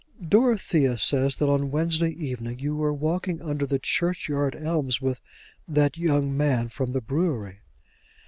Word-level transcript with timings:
"Dorothea 0.27 0.97
says 0.97 1.35
that 1.35 1.47
on 1.47 1.69
Wednesday 1.69 2.09
evening 2.09 2.57
you 2.57 2.75
were 2.75 2.91
walking 2.91 3.39
under 3.39 3.67
the 3.67 3.77
churchyard 3.77 4.55
elms 4.55 4.99
with 4.99 5.19
that 5.67 5.95
young 5.95 6.35
man 6.35 6.69
from 6.69 6.93
the 6.93 7.01
brewery." 7.01 7.59